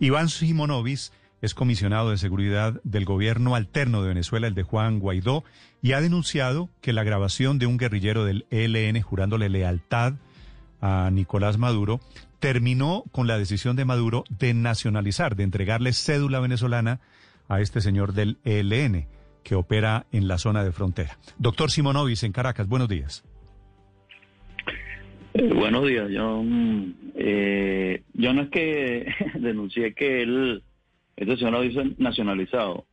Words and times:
Iván 0.00 0.28
Simonovis 0.28 1.12
es 1.40 1.54
comisionado 1.54 2.10
de 2.10 2.18
seguridad 2.18 2.80
del 2.84 3.04
gobierno 3.04 3.54
alterno 3.54 4.02
de 4.02 4.08
Venezuela, 4.08 4.46
el 4.46 4.54
de 4.54 4.62
Juan 4.62 4.98
Guaidó, 4.98 5.44
y 5.82 5.92
ha 5.92 6.00
denunciado 6.00 6.68
que 6.80 6.92
la 6.92 7.04
grabación 7.04 7.58
de 7.58 7.66
un 7.66 7.78
guerrillero 7.78 8.24
del 8.24 8.46
ELN 8.50 9.00
jurándole 9.02 9.48
lealtad 9.48 10.14
a 10.80 11.10
Nicolás 11.12 11.58
Maduro 11.58 12.00
terminó 12.38 13.04
con 13.10 13.26
la 13.26 13.38
decisión 13.38 13.76
de 13.76 13.84
Maduro 13.84 14.24
de 14.28 14.54
nacionalizar, 14.54 15.34
de 15.36 15.44
entregarle 15.44 15.92
cédula 15.92 16.40
venezolana 16.40 17.00
a 17.48 17.60
este 17.60 17.80
señor 17.80 18.12
del 18.12 18.38
ELN 18.44 19.06
que 19.42 19.54
opera 19.54 20.06
en 20.12 20.28
la 20.28 20.38
zona 20.38 20.62
de 20.62 20.72
frontera. 20.72 21.18
Doctor 21.38 21.70
Simonovis 21.70 22.22
en 22.22 22.32
Caracas, 22.32 22.68
buenos 22.68 22.88
días. 22.88 23.24
Eh, 25.38 25.54
buenos 25.54 25.86
días. 25.86 26.10
Yo, 26.10 26.42
eh, 27.14 28.02
yo 28.14 28.32
no 28.32 28.42
es 28.42 28.48
que 28.48 29.06
denuncié 29.38 29.94
que 29.94 30.22
él, 30.22 30.64
este 31.14 31.36
señor 31.36 31.52
lo 31.52 31.60
dice 31.62 31.92
nacionalizado. 31.96 32.86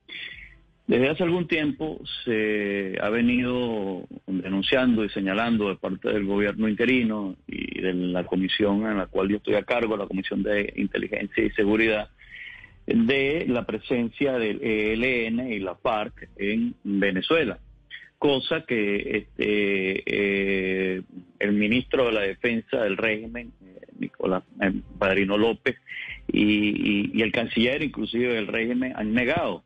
Desde 0.86 1.09
hace 1.09 1.23
algún 1.23 1.48
tiempo 1.48 2.00
se 2.23 3.00
ha 3.02 3.09
venido 3.09 4.08
denunciando 4.27 5.03
y 5.03 5.09
señalando 5.09 5.70
de 5.70 5.77
parte 5.77 6.09
del 6.09 6.26
gobierno 6.26 6.70
interino 6.70 7.36
y 7.48 7.81
de 7.81 7.95
la 7.95 8.23
comisión 8.26 8.86
en 8.86 9.00
la 9.00 9.08
cual 9.08 9.30
yo 9.30 9.38
estoy 9.38 9.55
a 9.55 9.64
cargo, 9.64 9.98
la 9.98 10.05
Comisión 10.05 10.44
de 10.44 10.72
Inteligencia 10.75 11.44
y 11.44 11.50
Seguridad, 11.50 12.12
de 12.86 13.45
la 13.48 13.66
presencia 13.66 14.34
del 14.34 14.62
ELN 14.62 15.52
y 15.52 15.59
la 15.62 15.73
FARC 15.73 16.30
en 16.38 16.75
Venezuela 16.84 17.58
cosa 18.18 18.62
que 18.66 19.18
este, 19.18 20.04
eh, 20.05 21.02
el 21.40 21.54
ministro 21.54 22.06
de 22.06 22.12
la 22.12 22.22
Defensa 22.22 22.84
del 22.84 22.98
régimen, 22.98 23.54
eh, 23.62 23.82
Nicolás 24.00 24.44
eh, 24.62 24.73
Padrino 24.98 25.38
López, 25.38 25.76
y, 26.32 27.22
el 27.22 27.32
canciller 27.32 27.82
inclusive 27.84 28.34
del 28.34 28.48
régimen 28.48 28.94
han 28.96 29.14
negado. 29.14 29.64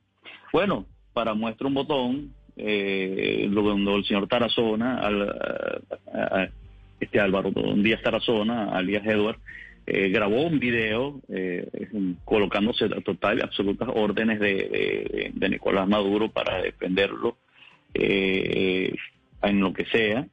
Bueno, 0.52 0.86
para 1.14 1.34
muestra 1.34 1.68
un 1.68 1.74
botón, 1.74 2.34
cuando 2.56 3.96
el 3.96 4.06
señor 4.06 4.28
Tarazona, 4.28 5.00
al, 5.00 6.52
este 7.00 7.20
Álvaro 7.20 7.52
Díaz 7.78 8.02
Tarazona, 8.02 8.76
alias 8.76 9.06
Edward, 9.06 9.40
grabó 9.86 10.44
un 10.44 10.60
video 10.60 11.22
colocándose 12.26 12.90
total 13.04 13.42
absolutas 13.42 13.90
órdenes 13.94 14.40
de 14.40 15.50
Nicolás 15.50 15.88
Maduro 15.88 16.30
para 16.30 16.62
defenderlo 16.62 17.38
eh, 17.94 18.94
en 19.42 19.60
lo 19.60 19.74
que 19.74 19.86
sea. 19.86 20.28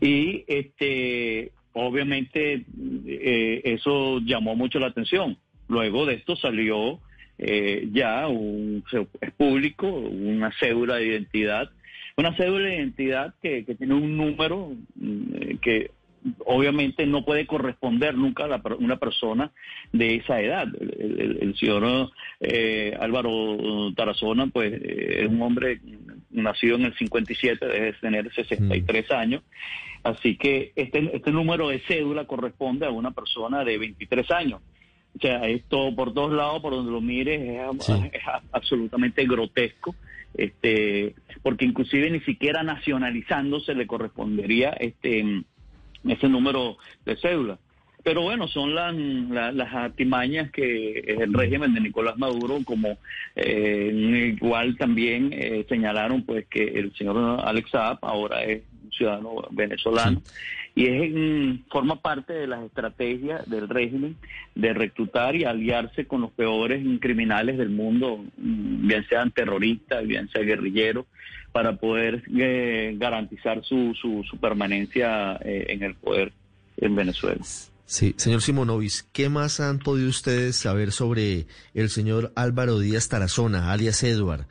Y 0.00 0.44
este, 0.46 1.52
obviamente 1.72 2.64
eh, 3.06 3.62
eso 3.64 4.20
llamó 4.20 4.56
mucho 4.56 4.78
la 4.78 4.88
atención. 4.88 5.38
Luego 5.68 6.06
de 6.06 6.14
esto 6.14 6.36
salió 6.36 7.00
eh, 7.38 7.88
ya 7.92 8.28
un, 8.28 8.84
público 9.36 9.86
una 9.86 10.52
cédula 10.58 10.96
de 10.96 11.06
identidad, 11.06 11.70
una 12.16 12.36
cédula 12.36 12.68
de 12.68 12.76
identidad 12.76 13.34
que, 13.42 13.64
que 13.64 13.74
tiene 13.74 13.94
un 13.94 14.16
número 14.16 14.72
mm, 14.94 15.56
que 15.62 15.90
obviamente 16.46 17.06
no 17.06 17.24
puede 17.24 17.46
corresponder 17.46 18.14
nunca 18.14 18.44
a 18.44 18.74
una 18.78 18.96
persona 18.96 19.50
de 19.92 20.16
esa 20.16 20.40
edad. 20.40 20.66
El, 20.80 21.54
señor 21.58 22.10
eh, 22.40 22.96
Álvaro 22.98 23.92
Tarazona, 23.94 24.46
pues 24.46 24.72
eh, 24.72 25.24
es 25.24 25.28
un 25.28 25.42
hombre 25.42 25.80
nacido 26.34 26.76
en 26.76 26.84
el 26.84 26.94
57, 26.96 27.66
debe 27.66 27.92
tener 27.94 28.32
63 28.32 29.06
mm. 29.08 29.12
años. 29.14 29.42
Así 30.02 30.36
que 30.36 30.72
este, 30.76 31.16
este 31.16 31.30
número 31.32 31.68
de 31.68 31.80
cédula 31.80 32.26
corresponde 32.26 32.86
a 32.86 32.90
una 32.90 33.12
persona 33.12 33.64
de 33.64 33.78
23 33.78 34.30
años. 34.30 34.60
O 35.16 35.20
sea, 35.20 35.46
esto 35.46 35.94
por 35.94 36.12
todos 36.12 36.32
lados, 36.32 36.60
por 36.60 36.74
donde 36.74 36.92
lo 36.92 37.00
mires, 37.00 37.40
es, 37.40 37.88
es 38.12 38.22
absolutamente 38.52 39.24
grotesco 39.26 39.94
este 40.34 41.14
porque 41.42 41.64
inclusive 41.64 42.10
ni 42.10 42.20
siquiera 42.20 42.62
nacionalizándose 42.62 43.74
le 43.74 43.86
correspondería 43.86 44.70
este 44.70 45.44
ese 46.06 46.28
número 46.28 46.76
de 47.06 47.16
cédula. 47.16 47.58
Pero 48.04 48.22
bueno, 48.22 48.46
son 48.48 48.74
las, 48.74 48.94
las, 48.94 49.74
artimañas 49.74 50.50
que 50.50 51.00
el 51.00 51.32
régimen 51.32 51.72
de 51.72 51.80
Nicolás 51.80 52.18
Maduro, 52.18 52.58
como 52.64 52.98
eh, 53.34 54.34
igual 54.36 54.76
también 54.76 55.30
eh, 55.32 55.64
señalaron 55.68 56.22
pues 56.22 56.46
que 56.46 56.62
el 56.64 56.94
señor 56.96 57.40
Alex 57.42 57.70
Saab 57.70 57.98
ahora 58.02 58.44
es 58.44 58.62
un 58.84 58.92
ciudadano 58.92 59.36
venezolano 59.50 60.20
y 60.74 60.86
es 60.86 61.60
forma 61.70 62.00
parte 62.00 62.32
de 62.32 62.46
las 62.46 62.64
estrategias 62.64 63.48
del 63.48 63.68
régimen 63.68 64.16
de 64.54 64.74
reclutar 64.74 65.36
y 65.36 65.44
aliarse 65.44 66.06
con 66.06 66.20
los 66.22 66.32
peores 66.32 66.84
criminales 67.00 67.58
del 67.58 67.70
mundo, 67.70 68.24
mm, 68.36 68.86
bien 68.86 69.06
sean 69.08 69.30
terroristas, 69.30 70.06
bien 70.06 70.28
sean 70.30 70.46
guerrilleros, 70.46 71.06
para 71.52 71.76
poder 71.76 72.24
eh, 72.36 72.96
garantizar 72.98 73.62
su, 73.62 73.94
su, 73.94 74.36
permanencia 74.38 75.38
eh, 75.44 75.66
en 75.68 75.84
el 75.84 75.94
poder 75.94 76.32
en 76.76 76.96
Venezuela. 76.96 77.40
Sí, 77.86 78.14
señor 78.16 78.40
Simonovis, 78.40 79.08
¿qué 79.12 79.28
más 79.28 79.60
han 79.60 79.78
podido 79.78 80.08
ustedes 80.08 80.56
saber 80.56 80.90
sobre 80.90 81.46
el 81.74 81.90
señor 81.90 82.32
Álvaro 82.34 82.78
Díaz 82.78 83.08
Tarazona, 83.08 83.72
alias 83.72 84.02
Edward? 84.02 84.46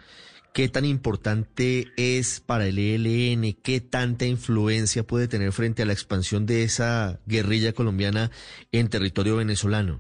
¿Qué 0.54 0.70
tan 0.70 0.86
importante 0.86 1.88
es 1.98 2.40
para 2.40 2.68
el 2.68 2.78
ELN? 2.78 3.56
¿Qué 3.64 3.82
tanta 3.82 4.28
influencia 4.28 5.02
puede 5.02 5.28
tener 5.28 5.52
frente 5.52 5.82
a 5.82 5.86
la 5.88 5.94
expansión 5.94 6.46
de 6.46 6.62
esa 6.62 7.20
guerrilla 7.26 7.74
colombiana 7.74 8.30
en 8.72 8.88
territorio 8.88 9.38
venezolano? 9.38 10.00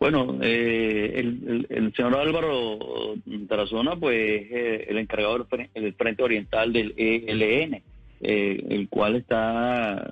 Bueno, 0.00 0.38
eh, 0.42 1.12
el, 1.70 1.92
señor 1.94 2.16
Álvaro 2.16 3.14
Tarazona, 3.48 3.94
pues, 3.94 4.16
eh, 4.50 4.86
el 4.88 4.98
encargado 4.98 5.46
del 5.72 5.94
Frente 5.94 6.22
Oriental 6.24 6.72
del 6.72 6.94
ELN, 6.96 7.80
eh, 8.20 8.64
el 8.70 8.88
cual 8.88 9.16
está 9.16 10.04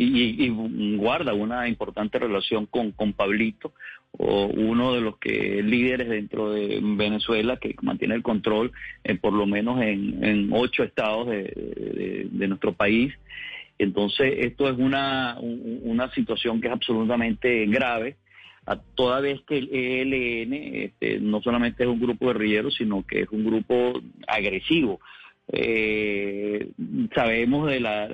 y, 0.00 0.48
guarda 0.96 1.34
una 1.34 1.68
importante 1.68 2.18
relación 2.18 2.66
con, 2.66 2.92
con 2.92 3.12
Pablito, 3.12 3.72
o 4.12 4.46
uno 4.46 4.94
de 4.94 5.00
los 5.00 5.18
que 5.18 5.62
líderes 5.62 6.08
dentro 6.08 6.50
de 6.50 6.80
Venezuela 6.82 7.58
que 7.58 7.74
mantiene 7.82 8.14
el 8.14 8.22
control, 8.22 8.72
por 9.20 9.32
lo 9.32 9.46
menos 9.46 9.80
en, 9.82 10.50
ocho 10.52 10.82
estados 10.82 11.28
de, 11.28 12.28
nuestro 12.48 12.72
país. 12.72 13.12
Entonces, 13.78 14.34
esto 14.38 14.68
es 14.68 14.78
una, 14.78 15.36
una 15.40 16.10
situación 16.12 16.60
que 16.60 16.68
es 16.68 16.72
absolutamente 16.72 17.66
grave 17.66 18.16
toda 18.94 19.20
vez 19.20 19.40
que 19.46 19.58
el 19.58 19.72
ELN 19.72 20.52
este, 20.52 21.20
no 21.20 21.40
solamente 21.40 21.84
es 21.84 21.88
un 21.88 22.00
grupo 22.00 22.26
guerrillero, 22.26 22.70
sino 22.70 23.04
que 23.06 23.22
es 23.22 23.28
un 23.30 23.44
grupo 23.44 24.00
agresivo. 24.26 25.00
Eh, 25.50 26.68
sabemos 27.14 27.70
de 27.70 27.80
la... 27.80 28.06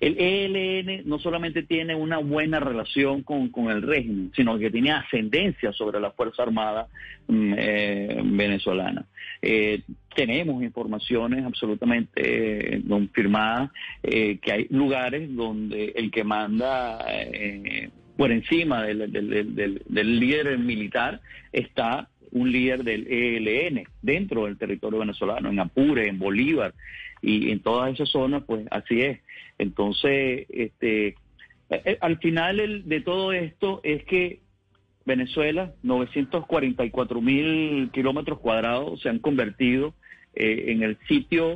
El 0.00 0.16
ELN 0.18 1.08
no 1.08 1.18
solamente 1.18 1.62
tiene 1.62 1.94
una 1.94 2.18
buena 2.18 2.60
relación 2.60 3.22
con, 3.22 3.50
el 3.70 3.82
régimen, 3.82 4.32
sino 4.34 4.58
que 4.58 4.70
tiene 4.70 4.92
ascendencia 4.92 5.72
sobre 5.72 6.00
la 6.00 6.10
Fuerza 6.12 6.42
Armada 6.42 6.86
mm, 7.26 7.54
eh, 7.56 8.20
venezolana. 8.24 9.06
Eh, 9.42 9.82
tenemos 10.14 10.62
informaciones 10.62 11.44
absolutamente 11.44 12.82
confirmadas 12.88 13.70
que 14.02 14.40
hay 14.50 14.66
lugares 14.70 15.34
donde 15.34 15.92
el 15.94 16.10
que 16.10 16.24
manda 16.24 17.04
por 18.16 18.32
encima 18.32 18.82
del, 18.82 20.20
líder 20.20 20.58
militar 20.58 21.20
está 21.52 22.08
un 22.32 22.50
líder 22.50 22.84
del 22.84 23.06
ELN 23.06 23.84
dentro 24.02 24.44
del 24.44 24.58
territorio 24.58 25.00
venezolano, 25.00 25.50
en 25.50 25.60
Apure, 25.60 26.08
en 26.08 26.18
Bolívar 26.18 26.74
y 27.22 27.50
en 27.50 27.60
todas 27.60 27.94
esas 27.94 28.08
zonas, 28.08 28.44
pues 28.46 28.66
así 28.70 29.02
es. 29.02 29.20
Entonces, 29.58 30.46
este, 30.48 31.08
eh, 31.08 31.14
eh, 31.70 31.98
al 32.00 32.18
final 32.18 32.88
de 32.88 33.00
todo 33.00 33.32
esto 33.32 33.80
es 33.82 34.04
que 34.04 34.40
Venezuela, 35.04 35.72
944 35.82 37.20
mil 37.20 37.90
kilómetros 37.92 38.40
cuadrados 38.40 39.00
se 39.00 39.08
han 39.08 39.20
convertido 39.20 39.94
eh, 40.34 40.64
en 40.68 40.82
el 40.82 40.98
sitio 41.06 41.54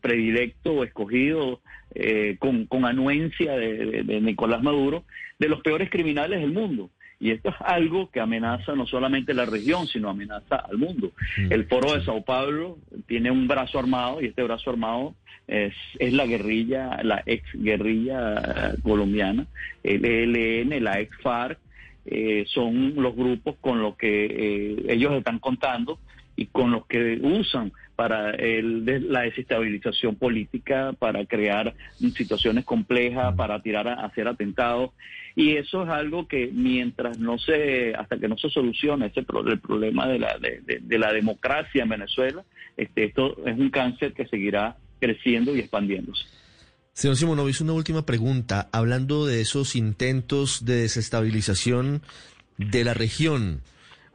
predilecto 0.00 0.72
o 0.72 0.84
escogido 0.84 1.60
eh, 1.96 2.38
con, 2.40 2.84
anuencia 2.84 3.52
de, 3.52 4.20
Nicolás 4.20 4.60
Maduro, 4.62 5.04
de 5.38 5.48
los 5.48 5.60
peores 5.60 5.90
criminales 5.90 6.40
del 6.40 6.52
mundo. 6.52 6.90
Y 7.20 7.30
esto 7.30 7.50
es 7.50 7.56
algo 7.60 8.10
que 8.10 8.20
amenaza 8.20 8.74
no 8.74 8.86
solamente 8.86 9.34
la 9.34 9.46
región, 9.46 9.86
sino 9.86 10.10
amenaza 10.10 10.56
al 10.56 10.78
mundo. 10.78 11.12
Mm. 11.38 11.52
El 11.52 11.66
foro 11.66 11.94
de 11.94 12.04
Sao 12.04 12.22
Paulo 12.22 12.78
tiene 13.06 13.30
un 13.30 13.46
brazo 13.46 13.78
armado 13.78 14.20
y 14.20 14.26
este 14.26 14.42
brazo 14.42 14.70
armado 14.70 15.14
es, 15.46 15.74
la 15.98 16.26
guerrilla, 16.26 17.02
la 17.02 17.22
ex 17.26 17.44
guerrilla 17.54 18.74
colombiana, 18.82 19.46
el 19.82 20.04
ELN, 20.04 20.82
la 20.82 21.00
ex 21.00 21.16
FARC, 21.22 21.58
eh, 22.06 22.44
son 22.48 22.94
los 22.96 23.16
grupos 23.16 23.56
con 23.60 23.80
los 23.80 23.96
que 23.96 24.26
eh, 24.26 24.76
ellos 24.88 25.12
están 25.14 25.38
contando 25.38 25.98
y 26.36 26.46
con 26.46 26.70
los 26.70 26.86
que 26.86 27.18
usan 27.22 27.72
para 27.96 28.30
el, 28.30 28.84
la 29.10 29.22
desestabilización 29.22 30.16
política, 30.16 30.92
para 30.98 31.24
crear 31.26 31.74
situaciones 32.14 32.64
complejas, 32.64 33.34
para 33.34 33.60
tirar 33.62 33.88
a, 33.88 33.94
hacer 34.04 34.28
atentados. 34.28 34.90
Y 35.36 35.56
eso 35.56 35.82
es 35.82 35.88
algo 35.88 36.28
que 36.28 36.50
mientras 36.52 37.18
no 37.18 37.38
se, 37.38 37.94
hasta 37.94 38.18
que 38.18 38.28
no 38.28 38.36
se 38.36 38.50
solucione 38.50 39.06
ese 39.06 39.20
el 39.20 39.60
problema 39.60 40.06
de 40.06 40.18
la, 40.18 40.38
de, 40.38 40.98
la 40.98 41.12
democracia 41.12 41.82
en 41.82 41.88
Venezuela, 41.88 42.44
este, 42.76 43.04
esto 43.04 43.36
es 43.44 43.58
un 43.58 43.70
cáncer 43.70 44.12
que 44.12 44.26
seguirá 44.26 44.76
creciendo 45.00 45.54
y 45.54 45.60
expandiéndose. 45.60 46.24
Señor 46.92 47.16
Simonovic, 47.16 47.60
una 47.60 47.72
última 47.72 48.06
pregunta. 48.06 48.68
Hablando 48.72 49.26
de 49.26 49.40
esos 49.40 49.74
intentos 49.74 50.64
de 50.64 50.76
desestabilización 50.76 52.02
de 52.56 52.84
la 52.84 52.94
región, 52.94 53.62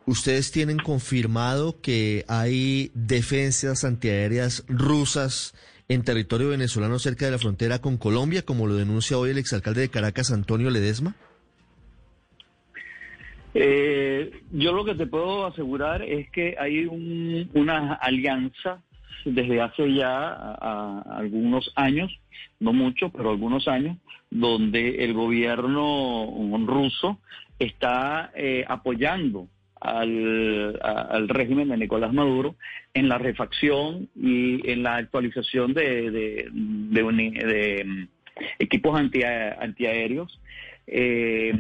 ¿ustedes 0.05 0.51
tienen 0.51 0.77
confirmado 0.77 1.81
que 1.81 2.25
hay 2.27 2.91
defensas 2.93 3.83
antiaéreas 3.83 4.65
rusas 4.67 5.53
en 5.87 6.03
territorio 6.03 6.49
venezolano 6.49 6.99
cerca 6.99 7.25
de 7.25 7.31
la 7.31 7.39
frontera 7.39 7.79
con 7.79 7.97
Colombia, 7.97 8.43
como 8.43 8.67
lo 8.67 8.75
denuncia 8.75 9.17
hoy 9.17 9.31
el 9.31 9.37
exalcalde 9.37 9.81
de 9.81 9.89
Caracas, 9.89 10.31
Antonio 10.31 10.69
Ledesma? 10.69 11.15
Eh, 13.53 14.43
yo 14.51 14.71
lo 14.73 14.85
que 14.85 14.93
te 14.93 15.07
puedo 15.07 15.47
asegurar 15.47 16.03
es 16.03 16.29
que 16.29 16.55
hay 16.59 16.85
una 16.85 17.93
alianza 17.95 18.83
desde 19.25 19.61
hace 19.61 19.93
ya 19.93 20.53
algunos 21.09 21.71
años, 21.75 22.11
no 22.59 22.73
mucho, 22.73 23.09
pero 23.09 23.31
algunos 23.31 23.67
años, 23.67 23.97
donde 24.29 25.03
el 25.03 25.13
gobierno 25.13 26.27
ruso 26.65 27.19
está 27.57 28.31
eh, 28.35 28.63
apoyando 28.67 29.47
al, 29.79 31.29
régimen 31.29 31.69
de 31.69 31.77
Nicolás 31.77 32.13
Maduro 32.13 32.55
en 32.93 33.09
la 33.09 33.17
refacción 33.17 34.09
y 34.15 34.69
en 34.69 34.83
la 34.83 34.97
actualización 34.97 35.73
de, 35.73 36.49
mm, 36.51 38.03
equipos 38.59 38.99
antiaéreos. 38.99 40.39
Eh, 40.87 41.53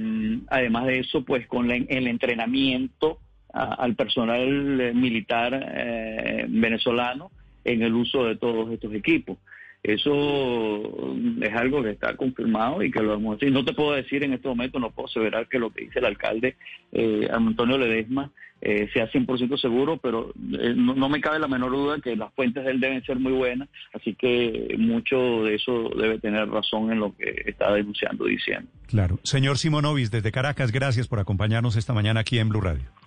además 0.47 0.85
de 0.87 0.99
eso, 0.99 1.23
pues 1.23 1.47
con 1.47 1.69
el 1.71 2.07
entrenamiento 2.07 3.19
al 3.53 3.95
personal 3.95 4.93
militar 4.93 5.71
eh, 5.75 6.45
venezolano 6.47 7.31
en 7.63 7.81
el 7.81 7.93
uso 7.93 8.25
de 8.25 8.35
todos 8.35 8.71
estos 8.71 8.93
equipos. 8.93 9.37
Eso 9.81 11.15
es 11.41 11.53
algo 11.53 11.81
que 11.81 11.91
está 11.91 12.15
confirmado 12.17 12.83
y 12.83 12.91
que 12.91 13.01
lo 13.01 13.13
hemos 13.13 13.41
hecho. 13.41 13.51
no 13.51 13.63
te 13.63 13.73
puedo 13.73 13.93
decir 13.93 14.23
en 14.23 14.33
este 14.33 14.47
momento, 14.47 14.77
no 14.77 14.91
puedo 14.91 15.07
aseverar 15.07 15.47
que 15.47 15.57
lo 15.57 15.69
que 15.69 15.85
dice 15.85 15.99
el 15.99 16.05
alcalde 16.05 16.57
eh, 16.91 17.27
Antonio 17.31 17.77
Ledesma 17.77 18.29
eh, 18.61 18.89
sea 18.93 19.09
100% 19.09 19.57
seguro, 19.57 19.97
pero 19.97 20.33
eh, 20.59 20.73
no, 20.75 21.07
me 21.07 21.21
cabe 21.21 21.39
la 21.39 21.47
menor 21.47 21.71
duda 21.71 22.01
que 22.01 22.17
las 22.17 22.33
fuentes 22.33 22.65
de 22.65 22.71
él 22.71 22.81
deben 22.81 23.01
ser 23.05 23.17
muy 23.17 23.31
buenas, 23.31 23.69
así 23.93 24.15
que 24.15 24.75
mucho 24.77 25.45
de 25.45 25.55
eso 25.55 25.89
debe 25.95 26.19
tener 26.19 26.49
razón 26.49 26.91
en 26.91 26.99
lo 26.99 27.15
que 27.15 27.43
está 27.45 27.71
denunciando, 27.73 28.25
diciendo. 28.25 28.69
Claro. 28.87 29.17
Señor 29.23 29.57
Simonovis, 29.57 30.11
desde 30.11 30.33
Caracas, 30.33 30.73
gracias 30.73 31.07
por 31.07 31.19
acompañarnos 31.19 31.77
esta 31.77 31.93
mañana 31.93 32.19
aquí 32.19 32.37
en 32.37 32.49
Blue 32.49 32.59
Radio. 32.59 32.99